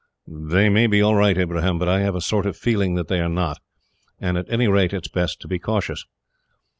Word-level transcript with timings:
"They 0.27 0.67
may 0.67 0.87
be 0.87 0.99
all 0.99 1.13
right, 1.13 1.37
Ibrahim, 1.37 1.77
but 1.77 1.87
I 1.87 1.99
have 1.99 2.15
a 2.15 2.21
sort 2.21 2.47
of 2.47 2.57
feeling 2.57 2.95
that 2.95 3.07
they 3.07 3.19
are 3.19 3.29
not, 3.29 3.59
and 4.19 4.35
at 4.35 4.49
any 4.49 4.67
rate, 4.67 4.93
it 4.93 5.05
is 5.05 5.11
best 5.11 5.39
to 5.41 5.47
be 5.47 5.59
cautious." 5.59 6.07